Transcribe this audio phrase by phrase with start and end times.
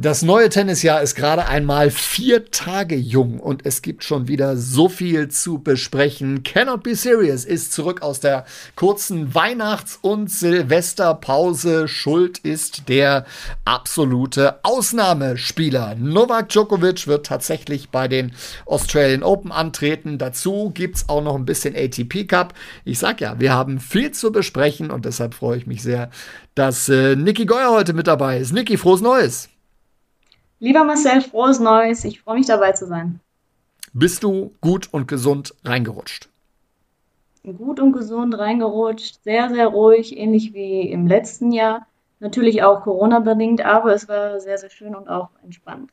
[0.00, 4.88] Das neue Tennisjahr ist gerade einmal vier Tage jung und es gibt schon wieder so
[4.88, 6.42] viel zu besprechen.
[6.42, 8.46] Cannot Be Serious ist zurück aus der
[8.76, 11.86] kurzen Weihnachts- und Silvesterpause.
[11.86, 13.26] Schuld ist der
[13.66, 15.96] absolute Ausnahmespieler.
[15.96, 18.32] Novak Djokovic wird tatsächlich bei den
[18.64, 20.16] Australian Open antreten.
[20.16, 22.54] Dazu gibt es auch noch ein bisschen ATP Cup.
[22.86, 26.08] Ich sag ja, wir haben viel zu besprechen und deshalb freue ich mich sehr,
[26.54, 28.54] dass äh, Niki Geuer heute mit dabei ist.
[28.54, 29.49] Niki, frohes Neues!
[30.60, 32.04] Lieber Marcel, frohes Neues.
[32.04, 33.18] Ich freue mich dabei zu sein.
[33.94, 36.28] Bist du gut und gesund reingerutscht?
[37.42, 41.86] Gut und gesund reingerutscht, sehr, sehr ruhig, ähnlich wie im letzten Jahr.
[42.20, 45.90] Natürlich auch Corona-bedingt, aber es war sehr, sehr schön und auch entspannt.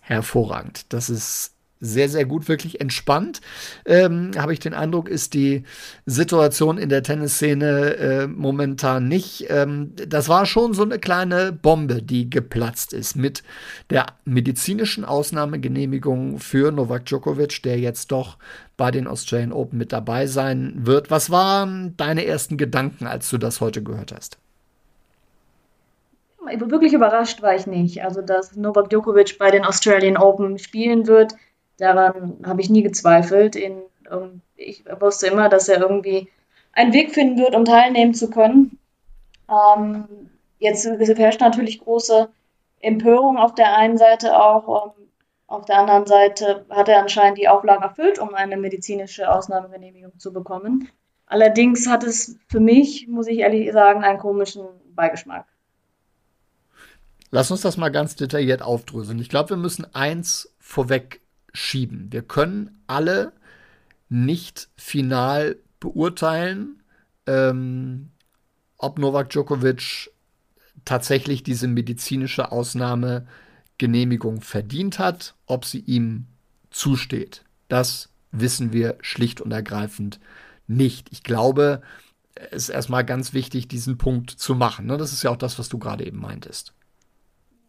[0.00, 0.92] Hervorragend.
[0.92, 3.40] Das ist sehr, sehr gut, wirklich entspannt.
[3.84, 5.64] Ähm, Habe ich den Eindruck, ist die
[6.06, 9.46] Situation in der Tennisszene äh, momentan nicht.
[9.48, 13.42] Ähm, das war schon so eine kleine Bombe, die geplatzt ist mit
[13.90, 18.38] der medizinischen Ausnahmegenehmigung für Novak Djokovic, der jetzt doch
[18.76, 21.10] bei den Australian Open mit dabei sein wird.
[21.10, 24.38] Was waren deine ersten Gedanken, als du das heute gehört hast?
[26.56, 28.02] Wirklich überrascht war ich nicht.
[28.02, 31.34] Also, dass Novak Djokovic bei den Australian Open spielen wird,
[31.78, 33.56] Daran habe ich nie gezweifelt.
[33.56, 33.82] In,
[34.56, 36.28] ich wusste immer, dass er irgendwie
[36.72, 38.78] einen Weg finden wird, um teilnehmen zu können.
[39.48, 42.28] Ähm, jetzt herrscht natürlich große
[42.80, 44.66] Empörung auf der einen Seite auch.
[44.68, 44.92] Um,
[45.46, 50.30] auf der anderen Seite hat er anscheinend die Auflagen erfüllt, um eine medizinische Ausnahmegenehmigung zu
[50.30, 50.90] bekommen.
[51.24, 55.46] Allerdings hat es für mich, muss ich ehrlich sagen, einen komischen Beigeschmack.
[57.30, 59.18] Lass uns das mal ganz detailliert aufdröseln.
[59.20, 61.22] Ich glaube, wir müssen eins vorweg
[61.52, 62.08] schieben.
[62.10, 63.32] Wir können alle
[64.08, 66.82] nicht final beurteilen,
[67.26, 68.10] ähm,
[68.78, 70.10] ob Novak Djokovic
[70.84, 76.26] tatsächlich diese medizinische Ausnahmegenehmigung verdient hat, ob sie ihm
[76.70, 77.44] zusteht.
[77.68, 80.20] Das wissen wir schlicht und ergreifend
[80.66, 81.08] nicht.
[81.12, 81.82] Ich glaube,
[82.50, 84.86] es ist erstmal ganz wichtig, diesen Punkt zu machen.
[84.86, 84.96] Ne?
[84.96, 86.72] Das ist ja auch das, was du gerade eben meintest.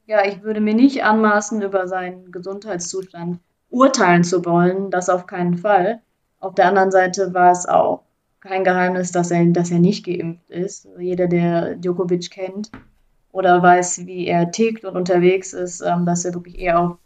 [0.05, 5.57] Ja, ich würde mir nicht anmaßen, über seinen Gesundheitszustand urteilen zu wollen, das auf keinen
[5.57, 6.01] Fall.
[6.39, 8.03] Auf der anderen Seite war es auch
[8.39, 10.87] kein Geheimnis, dass er, dass er nicht geimpft ist.
[10.97, 12.71] Jeder, der Djokovic kennt
[13.31, 16.97] oder weiß, wie er tickt und unterwegs ist, ähm, dass er wirklich eher auf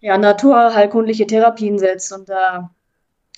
[0.00, 2.70] ja, naturheilkundliche Therapien setzt und da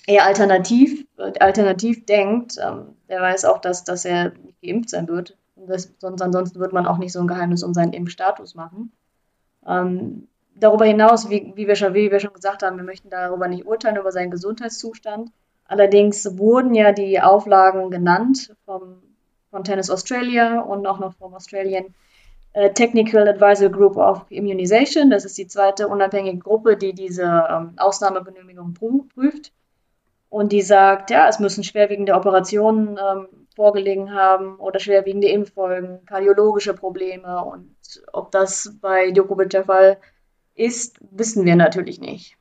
[0.05, 1.05] eher alternativ,
[1.39, 5.37] alternativ denkt, ähm, der weiß auch, dass, dass er nicht geimpft sein wird.
[5.55, 8.91] Das, sonst ansonsten wird man auch nicht so ein Geheimnis um seinen Impfstatus machen.
[9.67, 10.27] Ähm,
[10.59, 13.65] darüber hinaus, wie, wie, wir schon, wie wir schon gesagt haben, wir möchten darüber nicht
[13.65, 15.31] urteilen, über seinen Gesundheitszustand.
[15.65, 19.01] Allerdings wurden ja die Auflagen genannt vom,
[19.51, 21.93] von Tennis Australia und auch noch vom Australian
[22.53, 25.09] äh, Technical Advisory Group of Immunization.
[25.09, 29.51] Das ist die zweite unabhängige Gruppe, die diese ähm, Ausnahmegenehmigung prüft.
[30.29, 36.73] Und die sagt, ja, es müssen schwerwiegende Operationen ähm, vorgelegen haben oder schwerwiegende Impffolgen, kardiologische
[36.73, 37.43] Probleme.
[37.43, 37.75] Und
[38.13, 40.18] ob das bei Djokovic der Fall ist,
[40.59, 42.35] ist, wissen wir natürlich nicht.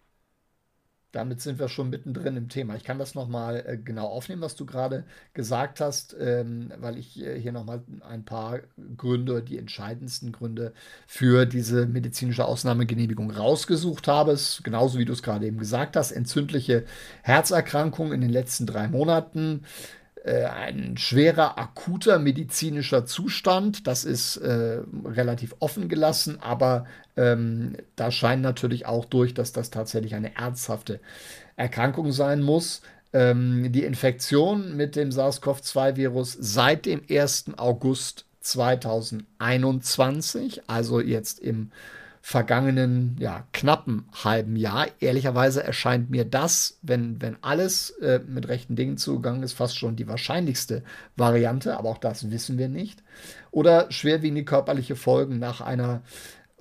[1.10, 2.76] Damit sind wir schon mittendrin im Thema.
[2.76, 7.18] Ich kann das nochmal äh, genau aufnehmen, was du gerade gesagt hast, ähm, weil ich
[7.22, 8.60] äh, hier nochmal ein paar
[8.96, 10.74] Gründe, die entscheidendsten Gründe
[11.06, 14.32] für diese medizinische Ausnahmegenehmigung rausgesucht habe.
[14.32, 16.84] Es, genauso wie du es gerade eben gesagt hast, entzündliche
[17.22, 19.64] Herzerkrankungen in den letzten drei Monaten,
[20.28, 23.86] äh, ein schwerer akuter medizinischer Zustand.
[23.86, 26.84] Das ist äh, relativ offen gelassen, aber
[27.16, 31.00] ähm, da scheint natürlich auch durch, dass das tatsächlich eine ernsthafte
[31.56, 32.82] Erkrankung sein muss.
[33.14, 37.52] Ähm, die Infektion mit dem SARS-CoV-2-Virus seit dem 1.
[37.56, 41.70] August 2021, also jetzt im
[42.20, 44.86] vergangenen, ja, knappen halben Jahr.
[45.00, 49.96] Ehrlicherweise erscheint mir das, wenn, wenn alles äh, mit rechten Dingen zugegangen ist, fast schon
[49.96, 50.82] die wahrscheinlichste
[51.16, 53.02] Variante, aber auch das wissen wir nicht.
[53.50, 56.02] Oder schwerwiegende körperliche Folgen nach einer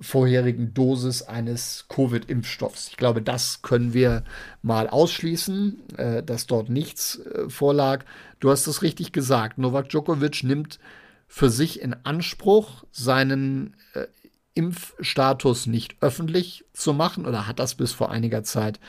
[0.00, 2.88] vorherigen Dosis eines Covid-Impfstoffs.
[2.88, 4.22] Ich glaube, das können wir
[4.62, 8.04] mal ausschließen, äh, dass dort nichts äh, vorlag.
[8.40, 9.58] Du hast es richtig gesagt.
[9.58, 10.78] Novak Djokovic nimmt
[11.26, 14.06] für sich in Anspruch, seinen äh,
[14.58, 18.80] Impfstatus nicht öffentlich zu machen oder hat das bis vor einiger Zeit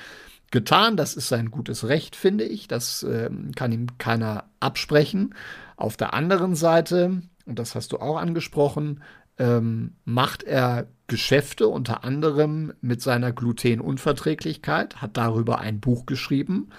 [0.51, 0.97] getan.
[0.97, 2.67] Das ist sein gutes Recht, finde ich.
[2.67, 5.35] Das äh, kann ihm keiner absprechen.
[5.77, 9.01] Auf der anderen Seite und das hast du auch angesprochen,
[9.37, 16.69] ähm, macht er Geschäfte unter anderem mit seiner Glutenunverträglichkeit, hat darüber ein Buch geschrieben,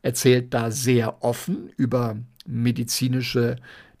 [0.00, 2.16] erzählt da sehr offen über
[2.46, 3.56] medizinische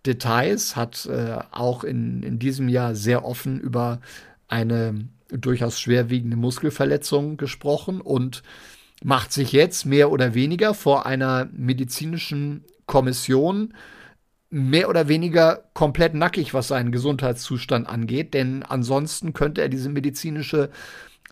[0.06, 4.00] Details, hat äh, auch in, in diesem Jahr sehr offen über
[4.52, 8.42] eine durchaus schwerwiegende Muskelverletzung gesprochen und
[9.02, 13.72] macht sich jetzt mehr oder weniger vor einer medizinischen Kommission
[14.50, 20.68] mehr oder weniger komplett nackig, was seinen Gesundheitszustand angeht, denn ansonsten könnte er diese medizinische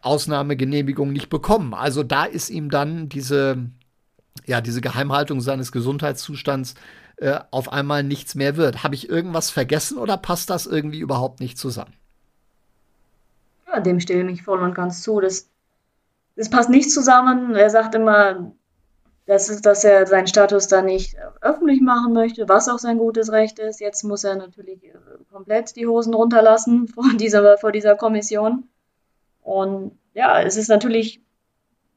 [0.00, 1.74] Ausnahmegenehmigung nicht bekommen.
[1.74, 3.58] Also da ist ihm dann diese,
[4.46, 6.76] ja, diese Geheimhaltung seines Gesundheitszustands
[7.18, 8.82] äh, auf einmal nichts mehr wird.
[8.82, 11.92] Habe ich irgendwas vergessen oder passt das irgendwie überhaupt nicht zusammen?
[13.70, 15.20] Ja, dem stimme ich voll und ganz zu.
[15.20, 15.48] Das,
[16.36, 17.54] das passt nicht zusammen.
[17.54, 18.52] Er sagt immer,
[19.26, 23.30] dass, es, dass er seinen Status da nicht öffentlich machen möchte, was auch sein gutes
[23.30, 23.80] Recht ist.
[23.80, 24.94] Jetzt muss er natürlich äh,
[25.30, 28.68] komplett die Hosen runterlassen vor dieser, vor dieser Kommission.
[29.42, 31.20] Und ja, es ist natürlich,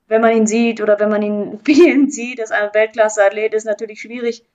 [0.08, 4.02] wenn man ihn sieht oder wenn man ihn vielen sieht, dass ein Weltklasse-Athlet ist, natürlich
[4.02, 4.46] schwierig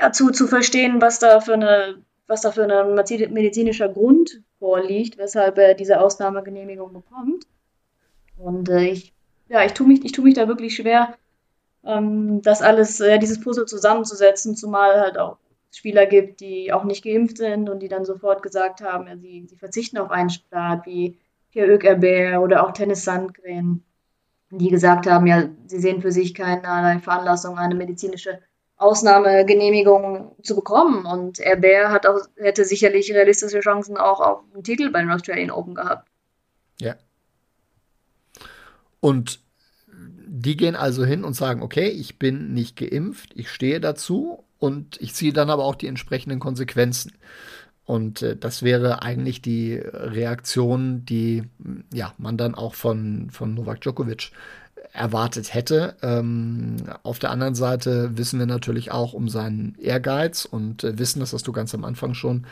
[0.00, 2.94] ja, zu, zu verstehen, was da für eine was da für ein
[3.32, 7.46] medizinischer Grund vorliegt, weshalb er diese Ausnahmegenehmigung bekommt.
[8.36, 9.14] Und äh, ich,
[9.48, 11.14] ja, ich tue mich, ich tue mich da wirklich schwer,
[11.84, 15.38] ähm, das alles, äh, dieses Puzzle zusammenzusetzen, zumal halt auch
[15.70, 19.46] Spieler gibt, die auch nicht geimpft sind und die dann sofort gesagt haben, ja, sie,
[19.46, 21.18] sie verzichten auf einen Start, wie
[21.50, 23.84] Pierre Ökerbeer oder auch Tennis Sandgren,
[24.50, 28.40] die gesagt haben, ja, sie sehen für sich keine Veranlassung, eine medizinische
[28.76, 31.06] Ausnahmegenehmigung zu bekommen.
[31.06, 35.50] Und Herbert hat auch, hätte sicherlich realistische Chancen auch auf einen Titel bei den Australian
[35.50, 36.08] Open gehabt.
[36.80, 36.96] Ja.
[39.00, 39.40] Und
[40.26, 45.00] die gehen also hin und sagen, okay, ich bin nicht geimpft, ich stehe dazu und
[45.00, 47.12] ich ziehe dann aber auch die entsprechenden Konsequenzen.
[47.84, 51.44] Und äh, das wäre eigentlich die Reaktion, die
[51.94, 54.32] ja, man dann auch von, von Novak Djokovic
[54.96, 55.96] erwartet hätte.
[56.02, 61.20] Ähm, auf der anderen Seite wissen wir natürlich auch um seinen Ehrgeiz und äh, wissen,
[61.20, 62.46] das hast du ganz am Anfang schon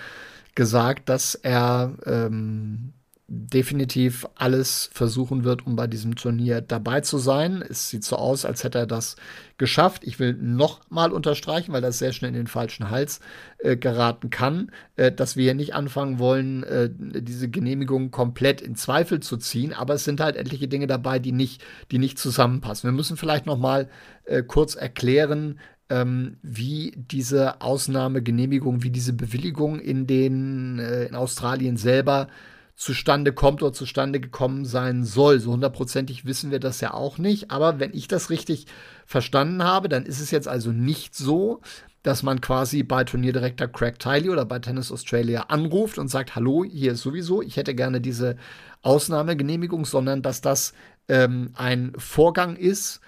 [0.55, 2.93] gesagt, dass er ähm,
[3.27, 7.65] definitiv alles versuchen wird, um bei diesem Turnier dabei zu sein.
[7.67, 9.17] Es sieht so aus, als hätte er das
[9.57, 10.03] geschafft.
[10.05, 13.21] Ich will noch mal unterstreichen, weil das sehr schnell in den falschen Hals
[13.59, 18.77] äh, geraten kann, äh, dass wir hier nicht anfangen wollen, äh, diese Genehmigung komplett in
[18.77, 19.73] Zweifel zu ziehen.
[19.73, 22.89] Aber es sind halt etliche Dinge dabei, die nicht, die nicht zusammenpassen.
[22.89, 23.89] Wir müssen vielleicht noch mal
[24.25, 31.77] äh, kurz erklären, ähm, wie diese Ausnahmegenehmigung, wie diese Bewilligung in den äh, in Australien
[31.79, 32.29] selber
[32.77, 35.39] zustande kommt oder zustande gekommen sein soll.
[35.41, 37.51] So hundertprozentig wissen wir das ja auch nicht.
[37.51, 38.67] Aber wenn ich das richtig
[39.07, 41.61] verstanden habe, dann ist es jetzt also nicht so,
[42.03, 46.65] dass man quasi bei Turnierdirektor Craig Tiley oder bei Tennis Australia anruft und sagt, hallo,
[46.65, 48.37] hier ist sowieso, ich hätte gerne diese
[48.83, 50.75] Ausnahmegenehmigung, sondern dass das
[51.09, 53.01] ähm, ein Vorgang ist,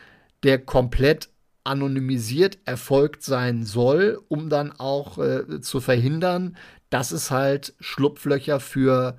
[0.45, 1.29] der komplett
[1.65, 6.57] anonymisiert erfolgt sein soll, um dann auch äh, zu verhindern,
[6.89, 9.17] dass es halt Schlupflöcher für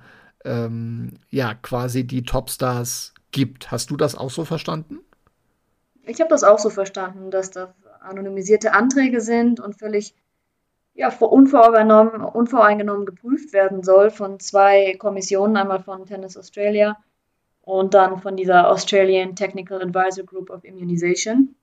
[0.48, 3.70] ähm, ja quasi die Topstars gibt.
[3.70, 5.00] Hast du das auch so verstanden?
[6.04, 7.68] Ich habe das auch so verstanden, dass das
[8.00, 10.14] anonymisierte Anträge sind und völlig
[10.94, 16.96] ja, unvoreingenommen, unvoreingenommen geprüft werden soll von zwei Kommissionen, einmal von Tennis Australia
[17.60, 21.54] und dann von dieser Australian Technical Advisor Group of Immunization.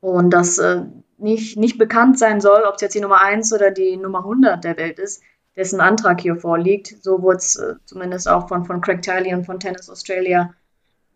[0.00, 0.82] Und dass äh,
[1.16, 4.62] nicht, nicht bekannt sein soll, ob es jetzt die Nummer 1 oder die Nummer 100
[4.62, 5.22] der Welt ist,
[5.56, 6.96] dessen Antrag hier vorliegt.
[7.02, 10.54] So wurde es äh, zumindest auch von, von Craig Tiley und von Tennis Australia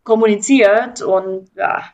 [0.04, 1.02] kommuniziert.
[1.02, 1.85] Und ja,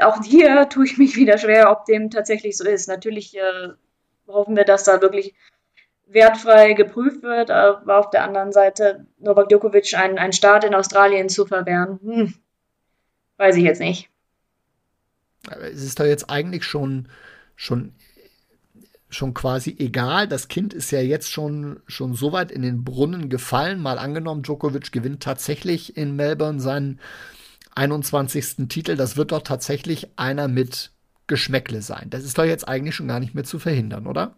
[0.00, 2.88] auch hier tue ich mich wieder schwer, ob dem tatsächlich so ist.
[2.88, 3.68] Natürlich äh,
[4.26, 5.34] hoffen wir, dass da wirklich
[6.06, 11.28] wertfrei geprüft wird, aber auf der anderen Seite Novak Djokovic einen, einen Start in Australien
[11.28, 12.34] zu verwehren, hm,
[13.38, 14.08] weiß ich jetzt nicht.
[15.50, 17.08] Es ist doch jetzt eigentlich schon,
[17.56, 17.94] schon
[19.16, 20.28] schon quasi egal.
[20.28, 23.80] Das Kind ist ja jetzt schon, schon so weit in den Brunnen gefallen.
[23.80, 27.00] Mal angenommen, Djokovic gewinnt tatsächlich in Melbourne seinen
[27.74, 28.68] 21.
[28.68, 28.96] Titel.
[28.96, 30.92] Das wird doch tatsächlich einer mit
[31.26, 32.08] Geschmäckle sein.
[32.10, 34.34] Das ist doch jetzt eigentlich schon gar nicht mehr zu verhindern, oder?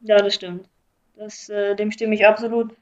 [0.00, 0.68] Ja, das stimmt.
[1.16, 2.74] Das, äh, dem stimme ich absolut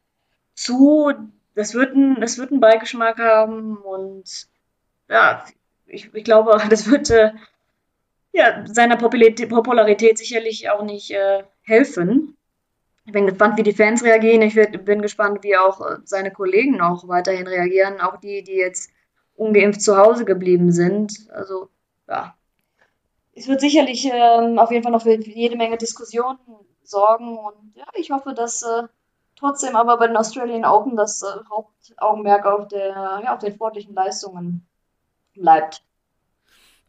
[0.55, 1.13] zu.
[1.55, 4.47] Das wird, ein, das wird einen Beigeschmack haben und
[5.09, 5.45] ja,
[5.87, 7.33] ich, ich glaube, das wird äh,
[8.33, 12.37] ja, seiner Popularität sicherlich auch nicht äh, helfen.
[13.05, 14.43] Ich bin gespannt, wie die Fans reagieren.
[14.43, 18.01] Ich bin gespannt, wie auch äh, seine Kollegen noch weiterhin reagieren.
[18.01, 18.91] Auch die, die jetzt
[19.35, 21.29] ungeimpft zu Hause geblieben sind.
[21.33, 21.69] Also,
[22.09, 22.35] ja.
[23.35, 26.39] Es wird sicherlich ähm, auf jeden Fall noch für jede Menge Diskussionen
[26.83, 27.39] sorgen.
[27.39, 28.85] Und ja, ich hoffe, dass äh,
[29.37, 33.95] trotzdem aber bei den Australian Open das äh, Hauptaugenmerk auf, der, ja, auf den sportlichen
[33.95, 34.67] Leistungen
[35.35, 35.83] bleibt.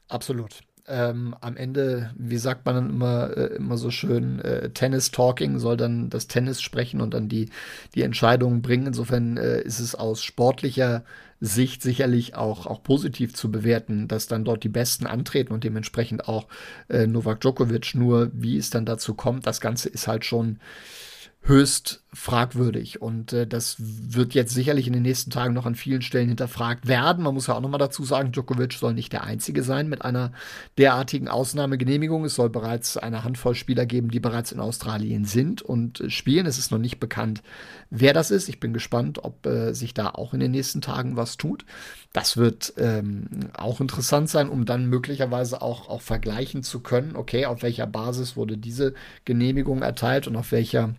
[0.09, 0.61] Absolut.
[0.85, 5.57] Ähm, am Ende, wie sagt man dann immer, äh, immer so schön, äh, Tennis Talking
[5.57, 7.49] soll dann das Tennis sprechen und dann die,
[7.95, 8.87] die Entscheidungen bringen.
[8.87, 11.05] Insofern äh, ist es aus sportlicher
[11.39, 16.27] Sicht sicherlich auch, auch positiv zu bewerten, dass dann dort die Besten antreten und dementsprechend
[16.27, 16.47] auch
[16.89, 17.95] äh, Novak Djokovic.
[17.95, 20.59] Nur wie es dann dazu kommt, das Ganze ist halt schon
[21.45, 23.01] höchst fragwürdig.
[23.01, 26.87] Und äh, das wird jetzt sicherlich in den nächsten Tagen noch an vielen Stellen hinterfragt
[26.87, 27.23] werden.
[27.23, 30.31] Man muss ja auch nochmal dazu sagen, Djokovic soll nicht der Einzige sein mit einer
[30.77, 32.23] derartigen Ausnahmegenehmigung.
[32.23, 36.45] Es soll bereits eine Handvoll Spieler geben, die bereits in Australien sind und äh, spielen.
[36.45, 37.43] Es ist noch nicht bekannt,
[37.89, 38.47] wer das ist.
[38.47, 41.65] Ich bin gespannt, ob äh, sich da auch in den nächsten Tagen was tut.
[42.13, 47.47] Das wird ähm, auch interessant sein, um dann möglicherweise auch, auch vergleichen zu können, okay,
[47.47, 48.93] auf welcher Basis wurde diese
[49.25, 50.93] Genehmigung erteilt und auf welcher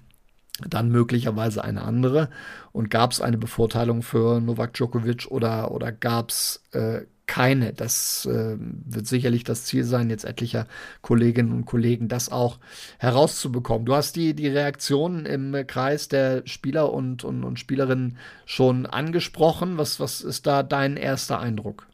[0.61, 2.30] dann möglicherweise eine andere.
[2.73, 7.73] Und gab es eine Bevorteilung für Novak Djokovic oder, oder gab es äh, keine?
[7.73, 10.66] Das äh, wird sicherlich das Ziel sein, jetzt etlicher
[11.02, 12.58] Kolleginnen und Kollegen das auch
[12.99, 13.87] herauszubekommen.
[13.87, 19.78] Du hast die, die Reaktionen im Kreis der Spieler und, und, und Spielerinnen schon angesprochen.
[19.78, 21.88] Was, was ist da dein erster Eindruck?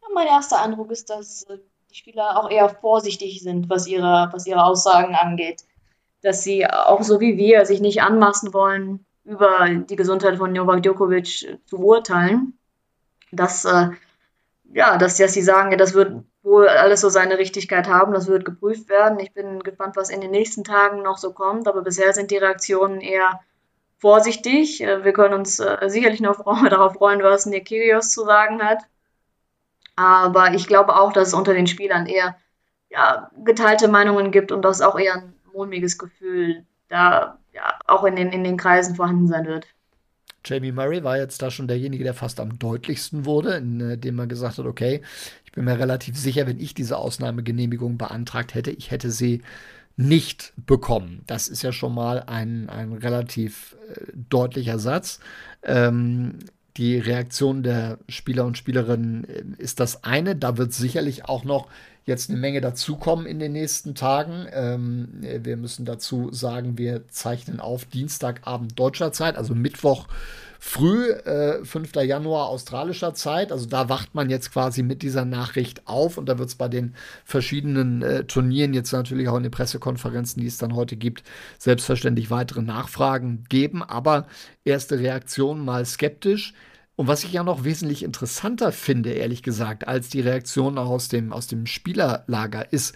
[0.00, 1.58] Ja, mein erster Eindruck ist, dass äh,
[1.90, 5.64] die Spieler auch eher vorsichtig sind, was ihre, was ihre Aussagen angeht
[6.22, 10.82] dass sie auch so wie wir sich nicht anmaßen wollen, über die Gesundheit von Novak
[10.82, 12.58] Djokovic zu urteilen.
[13.30, 13.90] Dass, äh,
[14.72, 18.44] ja, dass, dass sie sagen, das wird wohl alles so seine Richtigkeit haben, das wird
[18.44, 19.20] geprüft werden.
[19.20, 22.38] Ich bin gespannt, was in den nächsten Tagen noch so kommt, aber bisher sind die
[22.38, 23.40] Reaktionen eher
[23.98, 24.82] vorsichtig.
[24.82, 28.78] Äh, wir können uns äh, sicherlich noch darauf freuen, was Nick Kyrgios zu sagen hat.
[29.96, 32.36] Aber ich glaube auch, dass es unter den Spielern eher
[32.88, 38.16] ja, geteilte Meinungen gibt und dass auch eher ein mulmiges Gefühl da ja, auch in
[38.16, 39.66] den, in den Kreisen vorhanden sein wird.
[40.44, 44.58] Jamie Murray war jetzt da schon derjenige, der fast am deutlichsten wurde, indem er gesagt
[44.58, 45.02] hat, okay,
[45.44, 49.42] ich bin mir relativ sicher, wenn ich diese Ausnahmegenehmigung beantragt hätte, ich hätte sie
[49.96, 51.22] nicht bekommen.
[51.26, 55.18] Das ist ja schon mal ein, ein relativ äh, deutlicher Satz.
[55.64, 56.38] Ähm,
[56.76, 60.36] die Reaktion der Spieler und Spielerinnen äh, ist das eine.
[60.36, 61.68] Da wird sicherlich auch noch
[62.08, 64.46] jetzt eine Menge dazukommen in den nächsten Tagen.
[64.52, 70.06] Ähm, wir müssen dazu sagen, wir zeichnen auf Dienstagabend deutscher Zeit, also Mittwoch
[70.58, 71.94] früh, äh, 5.
[72.02, 73.52] Januar australischer Zeit.
[73.52, 76.68] Also da wacht man jetzt quasi mit dieser Nachricht auf und da wird es bei
[76.68, 81.22] den verschiedenen äh, Turnieren jetzt natürlich auch in den Pressekonferenzen, die es dann heute gibt,
[81.58, 83.82] selbstverständlich weitere Nachfragen geben.
[83.82, 84.26] Aber
[84.64, 86.54] erste Reaktion mal skeptisch.
[86.98, 91.32] Und was ich ja noch wesentlich interessanter finde, ehrlich gesagt, als die Reaktion aus dem,
[91.32, 92.92] aus dem Spielerlager ist,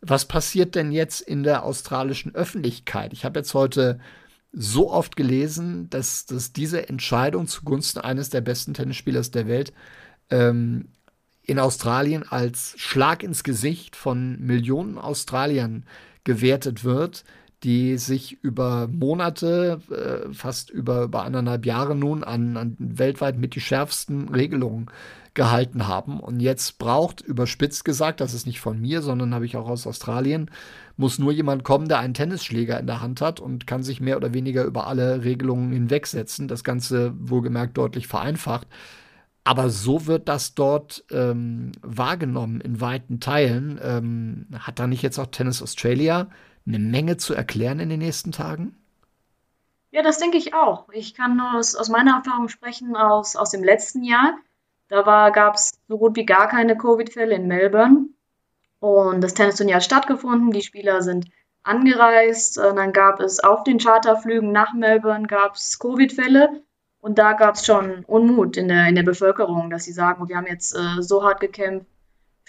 [0.00, 3.12] was passiert denn jetzt in der australischen Öffentlichkeit?
[3.12, 3.98] Ich habe jetzt heute
[4.52, 9.72] so oft gelesen, dass, dass diese Entscheidung zugunsten eines der besten Tennisspielers der Welt
[10.30, 10.86] ähm,
[11.42, 15.86] in Australien als Schlag ins Gesicht von Millionen Australiern
[16.22, 17.24] gewertet wird,
[17.62, 23.54] die sich über Monate, äh, fast über, über anderthalb Jahre nun an, an weltweit mit
[23.54, 24.86] die schärfsten Regelungen
[25.34, 26.20] gehalten haben.
[26.20, 29.86] Und jetzt braucht, überspitzt gesagt, das ist nicht von mir, sondern habe ich auch aus
[29.86, 30.50] Australien,
[30.96, 34.16] muss nur jemand kommen, der einen Tennisschläger in der Hand hat und kann sich mehr
[34.16, 36.48] oder weniger über alle Regelungen hinwegsetzen.
[36.48, 38.66] Das Ganze wohlgemerkt deutlich vereinfacht.
[39.44, 43.78] Aber so wird das dort ähm, wahrgenommen in weiten Teilen.
[43.82, 46.28] Ähm, hat da nicht jetzt auch Tennis Australia
[46.66, 48.76] eine Menge zu erklären in den nächsten Tagen?
[49.90, 50.88] Ja, das denke ich auch.
[50.92, 54.38] Ich kann nur aus, aus meiner Erfahrung sprechen aus, aus dem letzten Jahr.
[54.88, 58.06] Da gab es so gut wie gar keine Covid-Fälle in Melbourne.
[58.78, 60.52] Und das Tennisturnier hat stattgefunden.
[60.52, 61.26] Die Spieler sind
[61.62, 62.58] angereist.
[62.58, 66.62] Und dann gab es auf den Charterflügen nach Melbourne gab's Covid-Fälle.
[67.00, 70.36] Und da gab es schon Unmut in der, in der Bevölkerung, dass sie sagen, wir
[70.36, 71.86] haben jetzt äh, so hart gekämpft,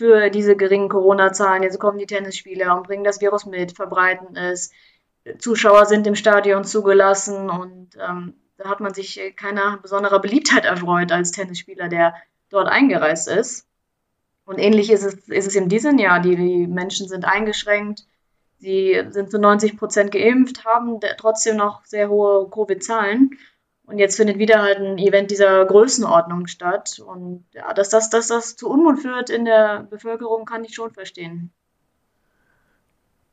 [0.02, 1.62] für diese geringen Corona-Zahlen.
[1.62, 4.72] Jetzt kommen die Tennisspieler und bringen das Virus mit, verbreiten es.
[5.38, 11.12] Zuschauer sind im Stadion zugelassen und ähm, da hat man sich keiner besonderer Beliebtheit erfreut
[11.12, 12.16] als Tennisspieler, der
[12.50, 13.68] dort eingereist ist.
[14.44, 16.20] Und ähnlich ist es, ist es in diesem Jahr.
[16.20, 18.08] Die, die Menschen sind eingeschränkt,
[18.58, 23.38] sie sind zu 90 Prozent geimpft, haben trotzdem noch sehr hohe Covid-Zahlen.
[23.92, 27.00] Und jetzt findet wieder halt ein Event dieser Größenordnung statt.
[27.06, 30.94] Und ja, dass das, dass das zu Unmut führt in der Bevölkerung, kann ich schon
[30.94, 31.52] verstehen.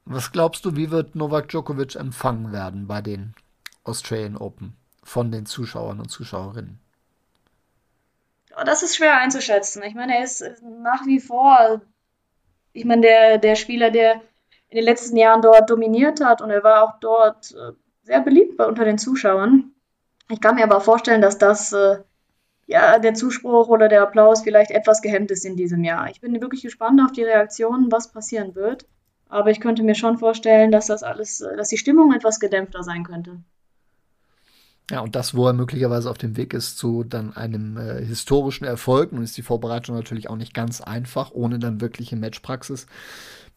[0.05, 3.37] Was glaubst du, wie wird Novak Djokovic empfangen werden bei den
[3.85, 6.81] Australian Open von den Zuschauern und Zuschauerinnen?
[8.65, 9.85] Das ist schwer einzuschätzen.
[9.85, 10.43] Ich meine, er ist
[10.81, 11.83] nach wie vor,
[12.73, 14.15] ich meine, der, der Spieler, der
[14.71, 18.61] in den letzten Jahren dort dominiert hat und er war auch dort äh, sehr beliebt
[18.61, 19.73] unter den Zuschauern.
[20.31, 21.99] Ich kann mir aber vorstellen, dass das äh,
[22.67, 26.11] ja der Zuspruch oder der Applaus vielleicht etwas gehemmt ist in diesem Jahr.
[26.11, 28.87] Ich bin wirklich gespannt auf die Reaktionen, was passieren wird.
[29.31, 32.83] Aber ich könnte mir schon vorstellen, dass das alles, äh, dass die Stimmung etwas gedämpfter
[32.83, 33.39] sein könnte.
[34.91, 38.65] Ja, und das, wo er möglicherweise auf dem Weg ist zu dann einem äh, historischen
[38.65, 39.13] Erfolg.
[39.13, 42.87] Nun ist die Vorbereitung natürlich auch nicht ganz einfach, ohne dann wirkliche Matchpraxis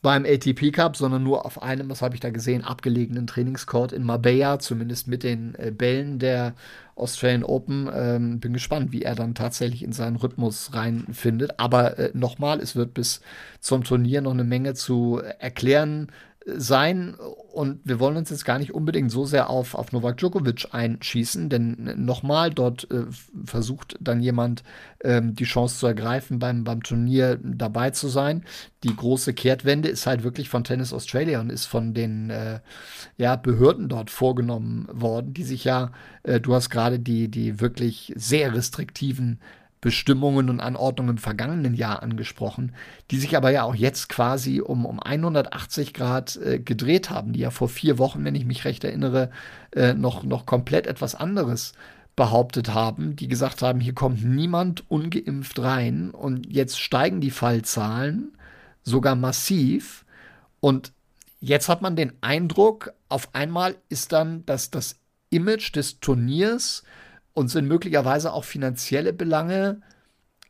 [0.01, 4.03] beim ATP Cup, sondern nur auf einem, was habe ich da gesehen, abgelegenen Trainingscourt in
[4.03, 6.53] Marbella, zumindest mit den äh, Bällen der
[6.95, 7.89] Australian Open.
[7.93, 11.59] Ähm, bin gespannt, wie er dann tatsächlich in seinen Rhythmus reinfindet.
[11.59, 13.21] Aber äh, nochmal, es wird bis
[13.59, 16.07] zum Turnier noch eine Menge zu erklären
[16.45, 17.15] sein
[17.53, 21.49] und wir wollen uns jetzt gar nicht unbedingt so sehr auf, auf Novak Djokovic einschießen,
[21.49, 23.05] denn nochmal, dort äh,
[23.45, 24.63] versucht dann jemand
[25.03, 28.43] ähm, die Chance zu ergreifen, beim, beim Turnier dabei zu sein.
[28.83, 32.59] Die große Kehrtwende ist halt wirklich von Tennis Australia und ist von den äh,
[33.17, 35.91] ja, Behörden dort vorgenommen worden, die sich ja,
[36.23, 39.39] äh, du hast gerade die, die wirklich sehr restriktiven
[39.81, 42.73] Bestimmungen und Anordnungen im vergangenen Jahr angesprochen,
[43.09, 47.39] die sich aber ja auch jetzt quasi um, um 180 Grad äh, gedreht haben, die
[47.39, 49.31] ja vor vier Wochen, wenn ich mich recht erinnere,
[49.71, 51.73] äh, noch, noch komplett etwas anderes
[52.15, 58.37] behauptet haben, die gesagt haben, hier kommt niemand ungeimpft rein und jetzt steigen die Fallzahlen
[58.83, 60.05] sogar massiv.
[60.59, 60.91] Und
[61.39, 64.97] jetzt hat man den Eindruck, auf einmal ist dann das, das
[65.31, 66.83] Image des Turniers
[67.33, 69.81] und sind möglicherweise auch finanzielle Belange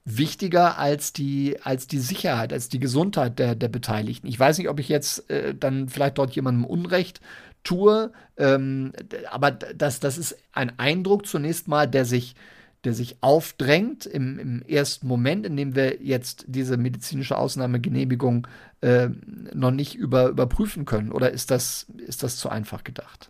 [0.04, 4.28] wichtiger als die, als die Sicherheit, als die Gesundheit der, der Beteiligten.
[4.28, 7.22] Ich weiß nicht, ob ich jetzt äh, dann vielleicht dort jemandem Unrecht
[7.64, 8.94] tue, ähm,
[9.30, 12.36] aber das, das ist ein Eindruck zunächst mal, der sich,
[12.84, 18.48] der sich aufdrängt im, im ersten Moment, in dem wir jetzt diese medizinische Ausnahmegenehmigung
[18.82, 19.10] äh,
[19.54, 21.12] noch nicht über, überprüfen können.
[21.12, 23.30] Oder ist das, ist das zu einfach gedacht?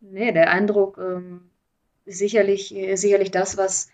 [0.00, 1.50] Nee, der Eindruck ähm,
[2.06, 3.88] sicherlich, sicherlich das, was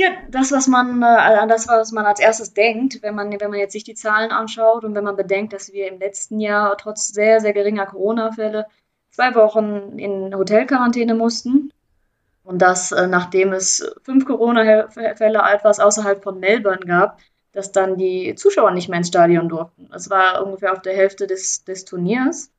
[0.00, 3.58] ja, das, was man, äh, das, was man als erstes denkt, wenn man, wenn man
[3.58, 7.08] jetzt sich die Zahlen anschaut und wenn man bedenkt, dass wir im letzten Jahr trotz
[7.08, 8.66] sehr, sehr geringer Corona-Fälle
[9.10, 11.72] zwei Wochen in Hotelquarantäne mussten.
[12.44, 17.18] Und das, äh, nachdem es fünf Corona-Fälle etwas außerhalb von Melbourne gab,
[17.52, 19.88] dass dann die Zuschauer nicht mehr ins Stadion durften.
[19.90, 22.50] Das war ungefähr auf der Hälfte des, des Turniers.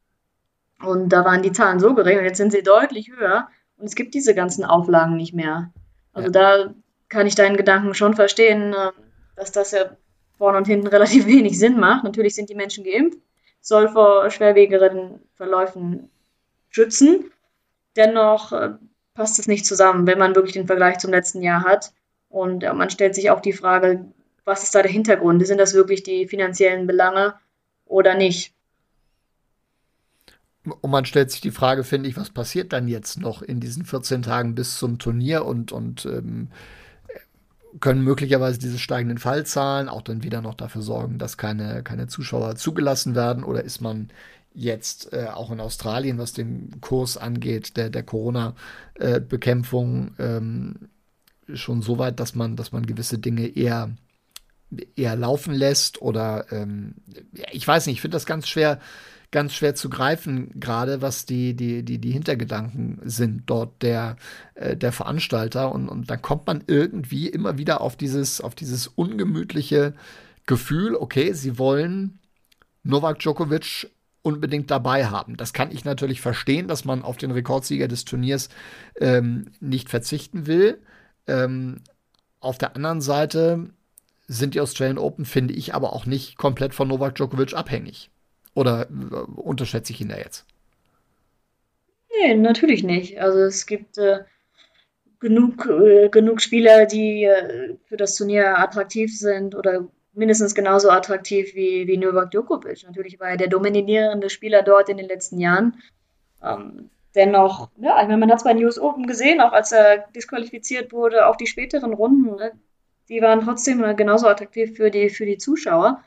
[0.84, 3.48] Und da waren die Zahlen so gering und jetzt sind sie deutlich höher.
[3.82, 5.74] Und es gibt diese ganzen Auflagen nicht mehr.
[6.14, 6.32] Also ja.
[6.32, 6.74] da
[7.10, 8.92] kann ich deinen Gedanken schon verstehen, äh,
[9.36, 9.98] dass das ja
[10.38, 12.04] vorne und hinten relativ wenig Sinn macht.
[12.04, 13.18] Natürlich sind die Menschen geimpft,
[13.60, 16.12] soll vor schwerwiegeren Verläufen
[16.70, 17.32] schützen.
[17.96, 18.70] Dennoch äh,
[19.16, 21.92] passt es nicht zusammen, wenn man wirklich den Vergleich zum letzten Jahr hat.
[22.30, 24.06] Und man stellt sich auch die Frage,
[24.46, 25.46] was ist da der Hintergrund?
[25.46, 27.34] Sind das wirklich die finanziellen Belange
[27.86, 28.54] oder nicht?
[30.64, 33.84] Und man stellt sich die Frage, finde ich, was passiert dann jetzt noch in diesen
[33.84, 36.50] 14 Tagen bis zum Turnier und, und ähm,
[37.80, 42.58] können möglicherweise diese steigenden Fallzahlen auch dann wieder noch dafür sorgen, dass keine, keine Zuschauer
[42.58, 43.44] zugelassen werden?
[43.44, 44.10] Oder ist man
[44.54, 50.90] jetzt äh, auch in Australien, was den Kurs angeht, der, der Corona-Bekämpfung, äh, ähm,
[51.54, 53.90] schon so weit, dass man, dass man gewisse Dinge eher,
[54.96, 56.02] eher laufen lässt?
[56.02, 56.96] Oder ähm,
[57.52, 58.80] ich weiß nicht, ich finde das ganz schwer
[59.32, 64.18] ganz schwer zu greifen, gerade was die, die, die, die Hintergedanken sind dort der,
[64.56, 65.72] äh, der Veranstalter.
[65.72, 69.94] Und, und dann kommt man irgendwie immer wieder auf dieses, auf dieses ungemütliche
[70.46, 72.20] Gefühl, okay, sie wollen
[72.84, 73.90] Novak Djokovic
[74.22, 75.38] unbedingt dabei haben.
[75.38, 78.50] Das kann ich natürlich verstehen, dass man auf den Rekordsieger des Turniers
[79.00, 80.80] ähm, nicht verzichten will.
[81.26, 81.82] Ähm,
[82.40, 83.70] auf der anderen Seite
[84.28, 88.10] sind die Australian Open, finde ich, aber auch nicht komplett von Novak Djokovic abhängig.
[88.54, 90.46] Oder äh, unterschätze ich ihn da jetzt?
[92.10, 93.20] Nee, natürlich nicht.
[93.22, 94.20] Also es gibt äh,
[95.20, 101.56] genug, äh, genug Spieler, die äh, für das Turnier attraktiv sind oder mindestens genauso attraktiv
[101.56, 102.84] wie, wie Novak Djokovic.
[102.86, 105.82] Natürlich war er der dominierende Spieler dort in den letzten Jahren.
[106.44, 110.00] Ähm, dennoch, ja, ich meine, man hat es bei News Open gesehen, auch als er
[110.16, 112.52] disqualifiziert wurde, auch die späteren Runden, ne,
[113.10, 116.04] die waren trotzdem genauso attraktiv für die, für die Zuschauer.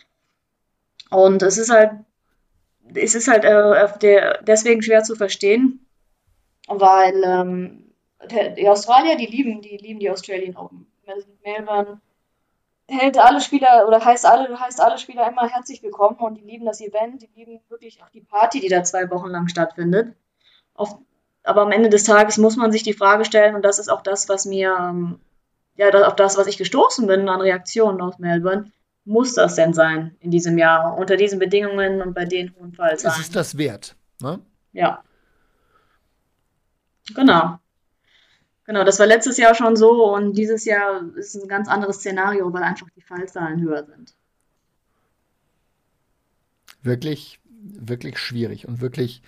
[1.11, 1.93] Und es ist halt
[2.95, 5.87] es ist halt äh, der, deswegen schwer zu verstehen,
[6.69, 7.95] weil ähm,
[8.57, 10.87] die Australier, die lieben, die lieben die Australian Open.
[11.45, 12.01] Melbourne
[12.89, 16.67] hält alle Spieler oder heißt alle, heißt alle Spieler immer herzlich willkommen und die lieben
[16.67, 20.15] das Event, die lieben wirklich auch die Party, die da zwei Wochen lang stattfindet.
[20.75, 20.99] Auf,
[21.43, 24.03] aber am Ende des Tages muss man sich die Frage stellen, und das ist auch
[24.03, 25.21] das, was mir, ähm,
[25.77, 28.71] ja, auf das, was ich gestoßen bin an Reaktionen aus Melbourne,
[29.05, 33.21] muss das denn sein in diesem Jahr, unter diesen Bedingungen und bei den hohen Fallzahlen?
[33.21, 33.97] Ist es das wert?
[34.21, 34.41] Ne?
[34.73, 35.03] Ja.
[37.15, 37.59] Genau.
[38.67, 42.51] Genau, das war letztes Jahr schon so und dieses Jahr ist ein ganz anderes Szenario,
[42.53, 44.15] weil einfach die Fallzahlen höher sind.
[46.83, 49.23] Wirklich, wirklich schwierig und wirklich,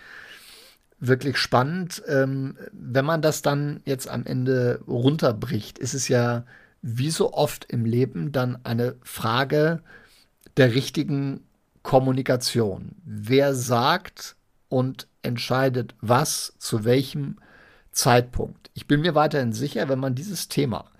[0.98, 2.02] wirklich spannend.
[2.06, 6.46] Ähm, wenn man das dann jetzt am Ende runterbricht, ist es ja
[6.82, 9.82] wie so oft im Leben dann eine Frage
[10.56, 11.40] der richtigen
[11.82, 12.96] Kommunikation.
[13.04, 14.36] Wer sagt
[14.68, 17.36] und entscheidet was zu welchem
[17.92, 18.70] Zeitpunkt.
[18.74, 20.90] Ich bin mir weiterhin sicher, wenn man dieses Thema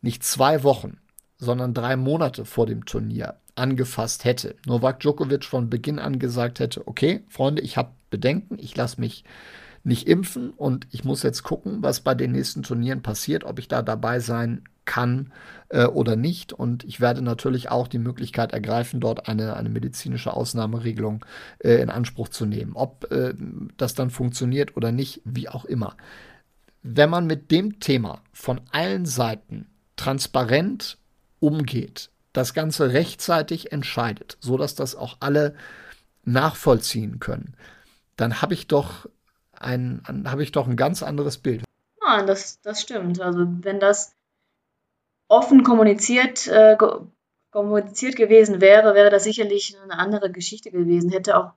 [0.00, 0.98] nicht zwei Wochen,
[1.38, 6.86] sondern drei Monate vor dem Turnier angefasst hätte, Novak Djokovic von Beginn an gesagt hätte,
[6.86, 9.24] okay, Freunde, ich habe Bedenken, ich lasse mich
[9.86, 13.68] nicht impfen und ich muss jetzt gucken, was bei den nächsten Turnieren passiert, ob ich
[13.68, 15.32] da dabei sein kann
[15.68, 16.52] äh, oder nicht.
[16.52, 21.24] Und ich werde natürlich auch die Möglichkeit ergreifen, dort eine, eine medizinische Ausnahmeregelung
[21.60, 22.72] äh, in Anspruch zu nehmen.
[22.74, 23.34] Ob äh,
[23.76, 25.96] das dann funktioniert oder nicht, wie auch immer.
[26.82, 30.98] Wenn man mit dem Thema von allen Seiten transparent
[31.38, 35.54] umgeht, das Ganze rechtzeitig entscheidet, sodass das auch alle
[36.24, 37.54] nachvollziehen können,
[38.16, 39.06] dann habe ich doch
[39.60, 41.64] ein, habe ich doch ein ganz anderes Bild.
[42.02, 43.20] Ja, das, das stimmt.
[43.20, 44.14] Also wenn das
[45.28, 46.76] offen kommuniziert, äh,
[47.50, 51.52] kommuniziert gewesen wäre, wäre das sicherlich eine andere Geschichte gewesen, hätte auch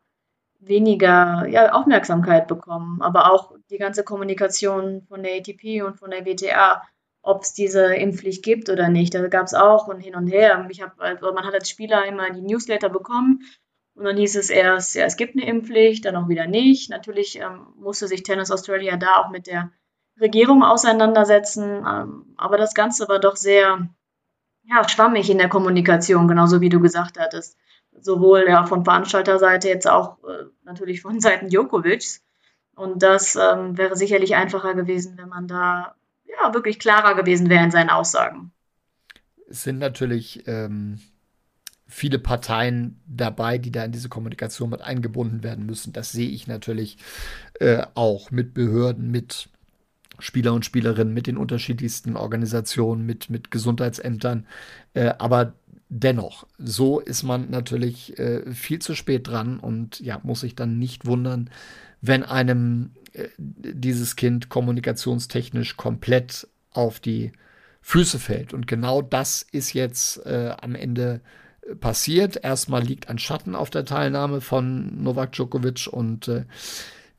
[0.59, 3.01] weniger ja, Aufmerksamkeit bekommen.
[3.01, 6.83] Aber auch die ganze Kommunikation von der ATP und von der WTA,
[7.21, 10.65] ob es diese Impfpflicht gibt oder nicht, da gab es auch und hin und her.
[10.69, 13.41] Ich hab, also man hat als Spieler immer die Newsletter bekommen
[13.99, 16.89] und dann hieß es erst, ja, es gibt eine Impfpflicht, dann auch wieder nicht.
[16.89, 19.71] Natürlich ähm, musste sich Tennis Australia da auch mit der
[20.21, 21.85] Regierung auseinandersetzen.
[21.85, 23.89] Ähm, aber das Ganze war doch sehr
[24.63, 27.57] ja, schwammig in der Kommunikation, genauso wie du gesagt hattest.
[27.99, 32.23] Sowohl ja, von Veranstalterseite jetzt auch äh, natürlich von Seiten Djokovics.
[32.75, 37.65] Und das ähm, wäre sicherlich einfacher gewesen, wenn man da ja, wirklich klarer gewesen wäre
[37.65, 38.53] in seinen Aussagen.
[39.49, 41.01] Es sind natürlich ähm,
[41.89, 45.91] viele Parteien dabei, die da in diese Kommunikation mit eingebunden werden müssen.
[45.91, 46.97] Das sehe ich natürlich
[47.59, 49.49] äh, auch mit Behörden, mit
[50.19, 54.45] Spieler und Spielerinnen, mit den unterschiedlichsten Organisationen, mit, mit Gesundheitsämtern.
[54.93, 55.53] Äh, aber
[55.89, 60.77] dennoch, so ist man natürlich äh, viel zu spät dran und ja, muss sich dann
[60.77, 61.49] nicht wundern,
[62.01, 67.31] wenn einem äh, dieses Kind kommunikationstechnisch komplett auf die
[67.81, 68.53] Füße fällt.
[68.53, 71.21] Und genau das ist jetzt äh, am Ende
[71.75, 72.43] passiert.
[72.43, 76.45] Erstmal liegt ein Schatten auf der Teilnahme von Novak Djokovic und äh,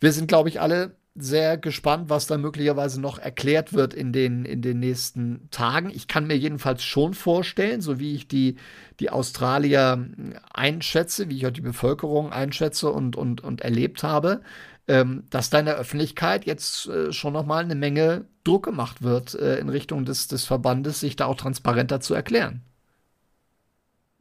[0.00, 4.44] wir sind, glaube ich, alle sehr gespannt, was da möglicherweise noch erklärt wird in den,
[4.44, 5.90] in den nächsten Tagen.
[5.90, 8.56] Ich kann mir jedenfalls schon vorstellen, so wie ich die,
[9.00, 10.06] die Australier
[10.52, 14.42] einschätze, wie ich auch die Bevölkerung einschätze und, und, und erlebt habe,
[14.88, 19.34] ähm, dass da in der Öffentlichkeit jetzt äh, schon nochmal eine Menge Druck gemacht wird
[19.34, 22.62] äh, in Richtung des, des Verbandes, sich da auch transparenter zu erklären.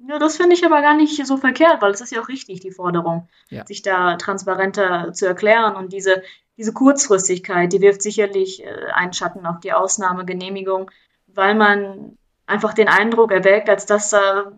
[0.07, 2.61] Ja, das finde ich aber gar nicht so verkehrt, weil es ist ja auch richtig,
[2.61, 3.65] die Forderung, ja.
[3.65, 5.75] sich da transparenter zu erklären.
[5.75, 6.23] Und diese,
[6.57, 10.89] diese Kurzfristigkeit, die wirft sicherlich äh, einen Schatten auf die Ausnahmegenehmigung,
[11.27, 14.53] weil man einfach den Eindruck erweckt, als dass da,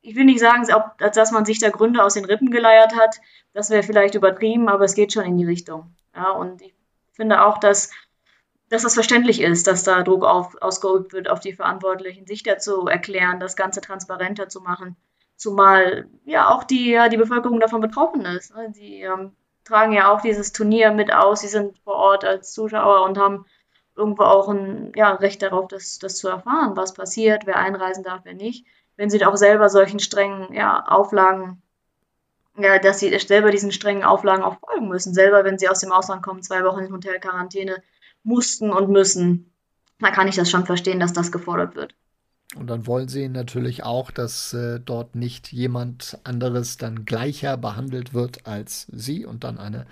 [0.00, 0.66] ich will nicht sagen,
[0.98, 3.20] als dass man sich da Gründe aus den Rippen geleiert hat.
[3.52, 5.94] Das wäre vielleicht übertrieben, aber es geht schon in die Richtung.
[6.16, 6.74] Ja, und ich
[7.12, 7.90] finde auch, dass
[8.72, 12.86] dass das verständlich ist, dass da Druck auf, ausgeübt wird auf die Verantwortlichen, sich dazu
[12.86, 14.96] erklären, das Ganze transparenter zu machen.
[15.36, 18.56] Zumal ja auch die, die Bevölkerung davon betroffen ist.
[18.56, 18.70] Ne?
[18.72, 23.04] Sie ähm, tragen ja auch dieses Turnier mit aus, sie sind vor Ort als Zuschauer
[23.04, 23.44] und haben
[23.94, 28.20] irgendwo auch ein ja, Recht darauf, das, das zu erfahren, was passiert, wer einreisen darf,
[28.24, 28.64] wer nicht.
[28.96, 31.60] Wenn sie auch selber solchen strengen ja, Auflagen,
[32.56, 35.12] ja, dass sie selber diesen strengen Auflagen auch folgen müssen.
[35.12, 37.82] Selber, wenn sie aus dem Ausland kommen, zwei Wochen in Hotelquarantäne,
[38.22, 39.52] mussten und müssen.
[39.98, 41.94] Da kann ich das schon verstehen, dass das gefordert wird.
[42.54, 48.12] Und dann wollen sie natürlich auch, dass äh, dort nicht jemand anderes dann gleicher behandelt
[48.12, 49.86] wird als sie und dann eine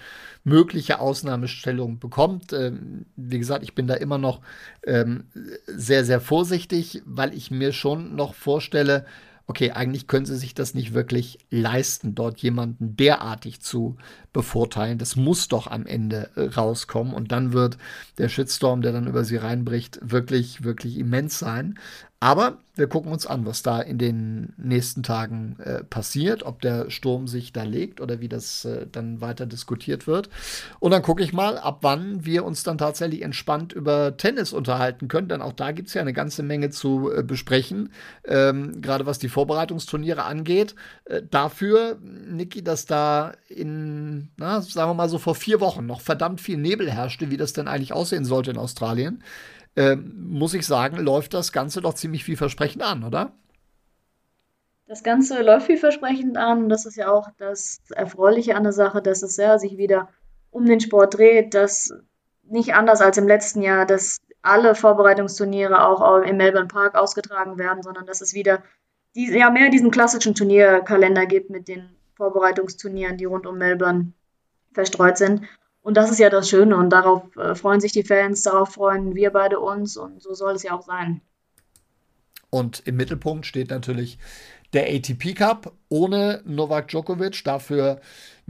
[0.44, 2.52] mögliche Ausnahmestellung bekommt.
[2.52, 4.42] Ähm, wie gesagt, ich bin da immer noch
[4.84, 5.24] ähm,
[5.66, 9.06] sehr, sehr vorsichtig, weil ich mir schon noch vorstelle,
[9.50, 13.96] okay, eigentlich können sie sich das nicht wirklich leisten, dort jemanden derartig zu
[14.32, 14.96] bevorteilen.
[14.96, 17.76] Das muss doch am Ende äh, rauskommen und dann wird
[18.18, 21.80] der Shitstorm, der dann über sie reinbricht, wirklich, wirklich immens sein.
[22.22, 26.90] Aber wir gucken uns an, was da in den nächsten Tagen äh, passiert, ob der
[26.90, 30.28] Sturm sich da legt oder wie das äh, dann weiter diskutiert wird.
[30.80, 35.08] Und dann gucke ich mal, ab wann wir uns dann tatsächlich entspannt über Tennis unterhalten
[35.08, 37.90] können, denn auch da gibt es ja eine ganze Menge zu äh, besprechen,
[38.26, 40.74] ähm, gerade was die Vorbereitungsturniere angeht.
[41.06, 46.02] Äh, dafür, Niki, dass da in, na, sagen wir mal so vor vier Wochen noch
[46.02, 49.22] verdammt viel Nebel herrschte, wie das denn eigentlich aussehen sollte in Australien
[49.76, 53.32] äh, muss ich sagen, läuft das Ganze doch ziemlich vielversprechend an, oder?
[54.86, 56.68] Das Ganze läuft vielversprechend an.
[56.68, 60.08] Das ist ja auch das Erfreuliche an der Sache, dass es ja sich wieder
[60.50, 61.94] um den Sport dreht, dass
[62.42, 67.82] nicht anders als im letzten Jahr, dass alle Vorbereitungsturniere auch im Melbourne Park ausgetragen werden,
[67.82, 68.62] sondern dass es wieder
[69.14, 74.12] die, ja, mehr diesen klassischen Turnierkalender gibt mit den Vorbereitungsturnieren, die rund um Melbourne
[74.72, 75.42] verstreut sind.
[75.82, 79.14] Und das ist ja das Schöne und darauf äh, freuen sich die Fans, darauf freuen
[79.14, 81.22] wir beide uns und so soll es ja auch sein.
[82.50, 84.18] Und im Mittelpunkt steht natürlich
[84.72, 88.00] der ATP Cup ohne Novak Djokovic, dafür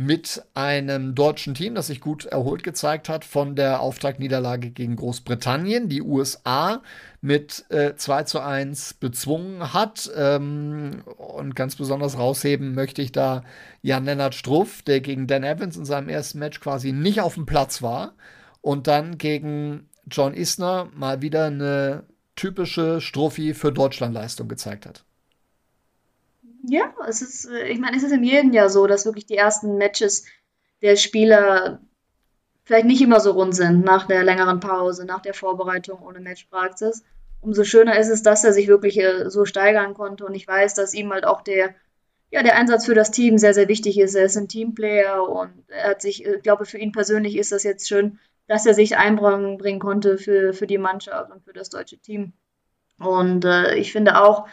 [0.01, 5.91] mit einem deutschen Team, das sich gut erholt gezeigt hat von der Auftaktniederlage gegen Großbritannien,
[5.91, 6.81] die USA
[7.21, 10.11] mit äh, 2 zu 1 bezwungen hat.
[10.17, 13.45] Ähm, und ganz besonders rausheben möchte ich da
[13.83, 17.83] Jan-Lennart Struff, der gegen Dan Evans in seinem ersten Match quasi nicht auf dem Platz
[17.83, 18.15] war
[18.63, 22.05] und dann gegen John Isner mal wieder eine
[22.37, 25.05] typische Strophi für Deutschlandleistung gezeigt hat.
[26.63, 29.37] Ja, es ist, äh, ich meine, es ist in jedem Jahr so, dass wirklich die
[29.37, 30.27] ersten Matches
[30.83, 31.81] der Spieler
[32.65, 37.03] vielleicht nicht immer so rund sind nach der längeren Pause, nach der Vorbereitung ohne Matchpraxis.
[37.41, 40.75] Umso schöner ist es, dass er sich wirklich äh, so steigern konnte und ich weiß,
[40.75, 41.75] dass ihm halt auch der,
[42.31, 44.15] ja, der Einsatz für das Team sehr, sehr wichtig ist.
[44.15, 47.53] Er ist ein Teamplayer und er hat sich, ich äh, glaube, für ihn persönlich ist
[47.53, 51.71] das jetzt schön, dass er sich einbringen konnte für, für die Mannschaft und für das
[51.71, 52.35] deutsche Team.
[52.99, 54.47] Und äh, ich finde auch,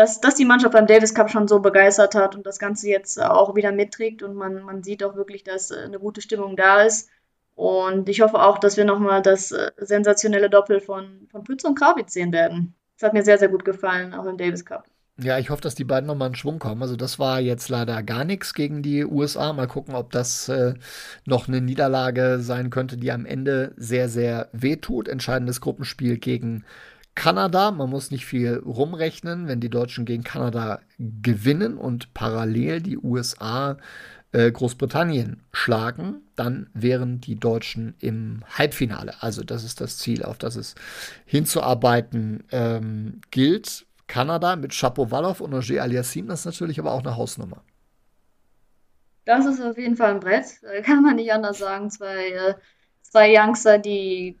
[0.00, 3.20] dass, dass die Mannschaft beim Davis Cup schon so begeistert hat und das Ganze jetzt
[3.20, 6.82] auch wieder mitträgt und man, man sieht auch wirklich, dass äh, eine gute Stimmung da
[6.82, 7.10] ist.
[7.54, 11.78] Und ich hoffe auch, dass wir nochmal das äh, sensationelle Doppel von, von Pütz und
[11.78, 12.74] Krawitz sehen werden.
[12.98, 14.86] Das hat mir sehr, sehr gut gefallen, auch im Davis Cup.
[15.22, 16.80] Ja, ich hoffe, dass die beiden nochmal in Schwung kommen.
[16.80, 19.52] Also das war jetzt leider gar nichts gegen die USA.
[19.52, 20.72] Mal gucken, ob das äh,
[21.26, 25.08] noch eine Niederlage sein könnte, die am Ende sehr, sehr wehtut.
[25.08, 26.64] Entscheidendes Gruppenspiel gegen
[27.20, 27.70] Kanada.
[27.70, 33.76] Man muss nicht viel rumrechnen, wenn die Deutschen gegen Kanada gewinnen und parallel die USA
[34.32, 39.12] äh, Großbritannien schlagen, dann wären die Deutschen im Halbfinale.
[39.20, 40.76] Also das ist das Ziel, auf das es
[41.26, 43.84] hinzuarbeiten ähm, gilt.
[44.06, 47.62] Kanada mit Shapovalov und Roger Aliassim, das ist natürlich aber auch eine Hausnummer.
[49.26, 50.46] Das ist auf jeden Fall ein Brett,
[50.84, 51.90] kann man nicht anders sagen.
[51.90, 52.54] Zwei, äh,
[53.02, 54.38] zwei Youngster, die,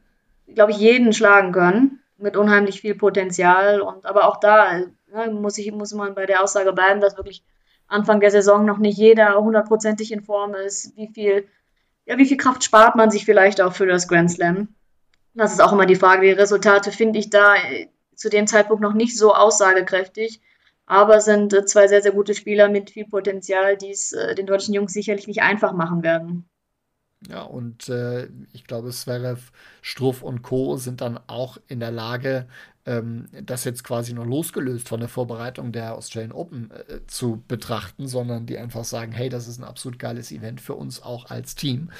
[0.54, 3.80] glaube ich, jeden schlagen können mit unheimlich viel Potenzial.
[3.80, 7.44] Und aber auch da ne, muss ich muss man bei der Aussage bleiben, dass wirklich
[7.86, 10.96] Anfang der Saison noch nicht jeder hundertprozentig in Form ist.
[10.96, 11.48] Wie viel,
[12.06, 14.68] ja, wie viel Kraft spart man sich vielleicht auch für das Grand Slam?
[15.34, 16.26] Das ist auch immer die Frage.
[16.26, 20.40] Die Resultate finde ich da äh, zu dem Zeitpunkt noch nicht so aussagekräftig.
[20.86, 24.46] Aber sind äh, zwei sehr, sehr gute Spieler mit viel Potenzial, die es äh, den
[24.46, 26.49] deutschen Jungs sicherlich nicht einfach machen werden.
[27.28, 29.52] Ja, und äh, ich glaube, Zverev,
[29.82, 30.76] Struff und Co.
[30.76, 32.48] sind dann auch in der Lage,
[32.86, 38.08] ähm, das jetzt quasi nur losgelöst von der Vorbereitung der Australian Open äh, zu betrachten,
[38.08, 41.54] sondern die einfach sagen, hey, das ist ein absolut geiles Event für uns auch als
[41.54, 41.90] Team.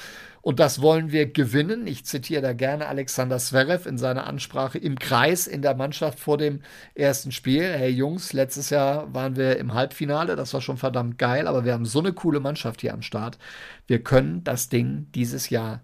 [0.41, 1.85] Und das wollen wir gewinnen.
[1.85, 6.39] Ich zitiere da gerne Alexander Zverev in seiner Ansprache im Kreis in der Mannschaft vor
[6.39, 6.61] dem
[6.95, 7.63] ersten Spiel.
[7.63, 11.73] Hey Jungs, letztes Jahr waren wir im Halbfinale, das war schon verdammt geil, aber wir
[11.73, 13.37] haben so eine coole Mannschaft hier am Start.
[13.85, 15.81] Wir können das Ding dieses Jahr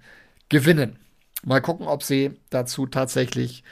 [0.49, 0.97] gewinnen.
[1.43, 3.63] Mal gucken, ob sie dazu tatsächlich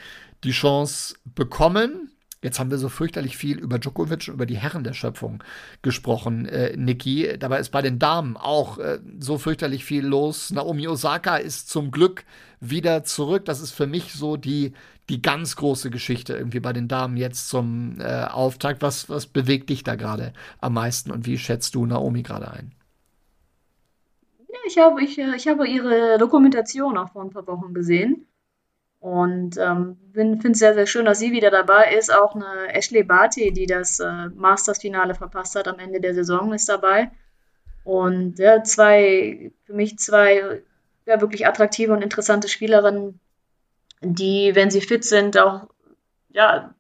[0.46, 2.12] die Chance bekommen.
[2.42, 5.44] Jetzt haben wir so fürchterlich viel über Djokovic und über die Herren der Schöpfung
[5.82, 7.40] gesprochen, äh, Niki.
[7.40, 10.52] Dabei ist bei den Damen auch äh, so fürchterlich viel los.
[10.52, 12.24] Naomi Osaka ist zum Glück
[12.60, 13.46] wieder zurück.
[13.46, 14.74] Das ist für mich so die,
[15.10, 18.84] die ganz große Geschichte irgendwie bei den Damen jetzt zum äh, Auftakt.
[18.84, 22.76] Was, was bewegt dich da gerade am meisten und wie schätzt du Naomi gerade ein?
[24.50, 28.28] Ja, ich habe, ich, äh, ich habe ihre Dokumentation auch vor ein paar Wochen gesehen.
[29.06, 32.12] Und ähm, finde es sehr, sehr schön, dass sie wieder dabei ist.
[32.12, 36.68] Auch eine Ashley Barty, die das äh, Masters-Finale verpasst hat am Ende der Saison, ist
[36.70, 37.12] dabei.
[37.84, 40.64] Und ja, zwei, für mich zwei
[41.06, 43.20] ja, wirklich attraktive und interessante Spielerinnen,
[44.02, 45.68] die, wenn sie fit sind, auch
[46.30, 46.74] ja,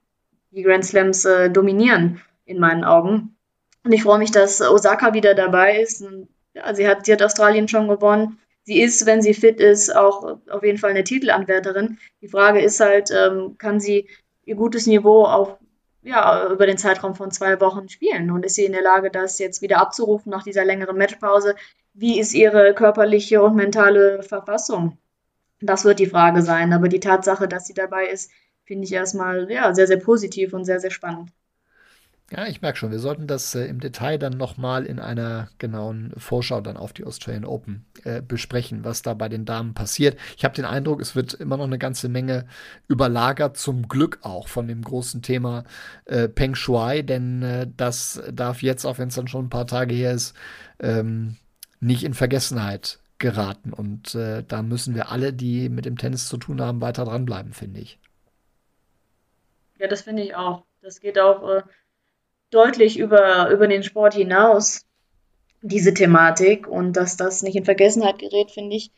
[0.49, 3.38] die Grand Slams äh, dominieren, in meinen Augen.
[3.83, 6.01] Und ich freue mich, dass Osaka wieder dabei ist.
[6.01, 9.95] Und, ja, sie, hat, sie hat Australien schon gewonnen sie ist, wenn sie fit ist,
[9.95, 11.97] auch auf jeden Fall eine Titelanwärterin.
[12.21, 14.10] Die Frage ist halt, ähm, kann sie
[14.43, 15.58] ihr gutes Niveau auf
[16.04, 18.30] ja, über den Zeitraum von zwei Wochen spielen?
[18.32, 21.56] Und ist sie in der Lage, das jetzt wieder abzurufen nach dieser längeren Matchpause?
[21.93, 24.97] Wie ist ihre körperliche und mentale Verfassung?
[25.62, 26.73] Das wird die Frage sein.
[26.73, 28.30] Aber die Tatsache, dass sie dabei ist,
[28.65, 31.32] finde ich erstmal ja, sehr, sehr positiv und sehr, sehr spannend.
[32.31, 36.11] Ja, ich merke schon, wir sollten das äh, im Detail dann nochmal in einer genauen
[36.17, 40.17] Vorschau dann auf die Australian Open äh, besprechen, was da bei den Damen passiert.
[40.35, 42.47] Ich habe den Eindruck, es wird immer noch eine ganze Menge
[42.88, 45.65] überlagert, zum Glück auch von dem großen Thema
[46.05, 49.67] äh, Peng Shuai, denn äh, das darf jetzt, auch wenn es dann schon ein paar
[49.67, 50.35] Tage her ist,
[50.79, 51.38] ähm,
[51.79, 53.71] nicht in Vergessenheit geraten.
[53.71, 57.53] Und äh, da müssen wir alle, die mit dem Tennis zu tun haben, weiter dranbleiben,
[57.53, 57.99] finde ich.
[59.77, 60.65] Ja, das finde ich auch.
[60.81, 61.63] Das geht auch äh,
[62.55, 64.85] deutlich über, über den Sport hinaus,
[65.61, 66.67] diese Thematik.
[66.67, 68.91] Und dass das nicht in Vergessenheit gerät, finde ich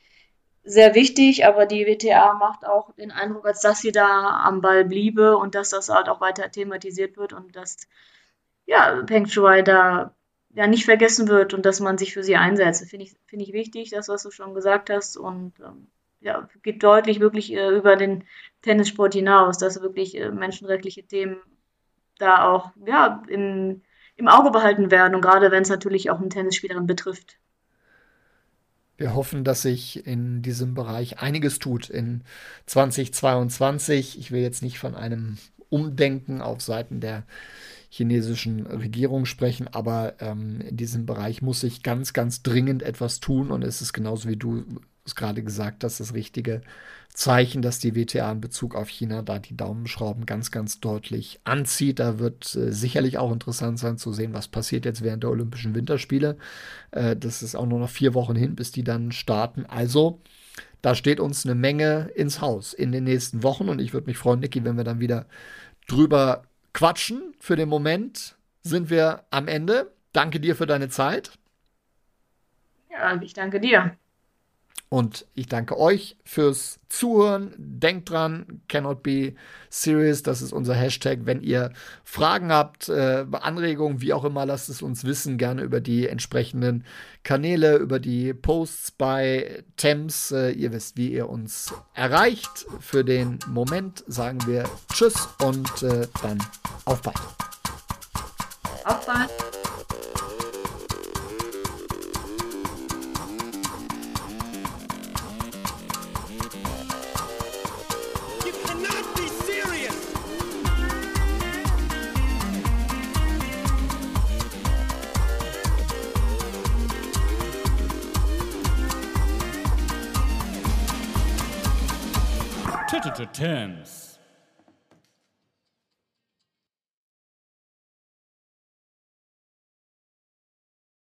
[0.64, 1.46] sehr wichtig.
[1.46, 5.56] Aber die WTA macht auch den Eindruck, als dass sie da am Ball bliebe und
[5.56, 7.88] dass das halt auch weiter thematisiert wird und dass
[8.66, 10.14] ja, Peng Shuai da
[10.54, 12.90] ja nicht vergessen wird und dass man sich für sie einsetzt.
[12.90, 15.18] Finde ich, find ich wichtig, das, was du schon gesagt hast.
[15.18, 15.88] Und ähm,
[16.20, 18.26] ja, geht deutlich wirklich äh, über den
[18.62, 21.38] Tennissport hinaus, dass wirklich äh, menschenrechtliche Themen
[22.18, 23.82] da auch ja, im,
[24.16, 27.38] im Auge behalten werden und gerade wenn es natürlich auch eine Tennisspielerin betrifft.
[28.98, 32.24] Wir hoffen, dass sich in diesem Bereich einiges tut in
[32.66, 34.18] 2022.
[34.18, 35.38] Ich will jetzt nicht von einem
[35.70, 37.24] Umdenken auf Seiten der
[37.90, 43.52] chinesischen Regierung sprechen, aber ähm, in diesem Bereich muss sich ganz, ganz dringend etwas tun
[43.52, 44.66] und es ist genauso wie du
[45.08, 46.62] es gerade gesagt hast, das richtige
[47.14, 52.00] Zeichen, dass die WTA in Bezug auf China da die Daumenschrauben ganz, ganz deutlich anzieht.
[52.00, 55.74] Da wird äh, sicherlich auch interessant sein zu sehen, was passiert jetzt während der Olympischen
[55.74, 56.38] Winterspiele.
[56.92, 59.66] Äh, das ist auch nur noch vier Wochen hin, bis die dann starten.
[59.66, 60.22] Also,
[60.84, 64.18] da steht uns eine Menge ins Haus in den nächsten Wochen und ich würde mich
[64.18, 65.26] freuen, Niki, wenn wir dann wieder
[65.88, 66.44] drüber
[66.74, 67.34] quatschen.
[67.40, 69.92] Für den Moment sind wir am Ende.
[70.14, 71.32] Danke dir für deine Zeit.
[72.92, 73.98] Ja, ich danke dir.
[74.90, 77.54] Und ich danke euch fürs Zuhören.
[77.58, 79.34] Denkt dran, cannot be
[79.70, 81.20] serious, das ist unser Hashtag.
[81.24, 81.74] Wenn ihr
[82.06, 85.38] Fragen habt, äh, Anregungen, wie auch immer, lasst es uns wissen.
[85.38, 86.86] Gerne über die entsprechenden
[87.24, 90.32] Kanäle, über die Posts bei Thames.
[90.32, 92.66] Äh, ihr wisst, wie ihr uns erreicht.
[92.80, 96.38] Für den Moment sagen wir Tschüss und äh, dann
[96.86, 97.20] auf bald.
[98.86, 99.47] Auf bald.